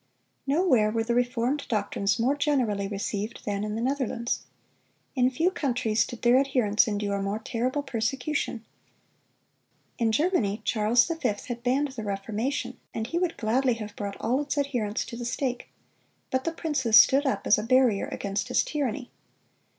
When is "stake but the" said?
15.23-16.51